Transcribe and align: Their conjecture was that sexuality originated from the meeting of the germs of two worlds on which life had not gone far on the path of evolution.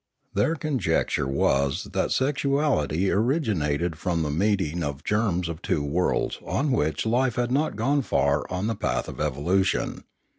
Their 0.33 0.55
conjecture 0.55 1.27
was 1.27 1.83
that 1.93 2.09
sexuality 2.11 3.11
originated 3.11 3.99
from 3.99 4.23
the 4.23 4.31
meeting 4.31 4.81
of 4.81 4.97
the 4.97 5.03
germs 5.03 5.47
of 5.47 5.61
two 5.61 5.83
worlds 5.83 6.39
on 6.43 6.71
which 6.71 7.05
life 7.05 7.35
had 7.35 7.51
not 7.51 7.75
gone 7.75 8.01
far 8.01 8.51
on 8.51 8.65
the 8.65 8.73
path 8.75 9.07
of 9.07 9.21
evolution. 9.21 10.05